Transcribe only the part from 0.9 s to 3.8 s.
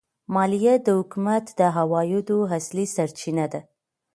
حکومت د عوایدو اصلي سرچینه ده.